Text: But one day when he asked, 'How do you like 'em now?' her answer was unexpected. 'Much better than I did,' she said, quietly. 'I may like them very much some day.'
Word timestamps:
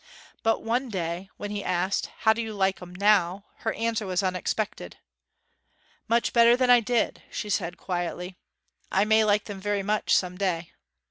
But 0.41 0.63
one 0.63 0.89
day 0.89 1.29
when 1.37 1.51
he 1.51 1.63
asked, 1.63 2.07
'How 2.21 2.33
do 2.33 2.41
you 2.41 2.55
like 2.55 2.81
'em 2.81 2.95
now?' 2.95 3.45
her 3.57 3.71
answer 3.73 4.07
was 4.07 4.23
unexpected. 4.23 4.97
'Much 6.07 6.33
better 6.33 6.57
than 6.57 6.71
I 6.71 6.79
did,' 6.79 7.21
she 7.29 7.51
said, 7.51 7.77
quietly. 7.77 8.35
'I 8.91 9.05
may 9.05 9.23
like 9.23 9.43
them 9.43 9.61
very 9.61 9.83
much 9.83 10.15
some 10.17 10.39
day.' 10.39 10.71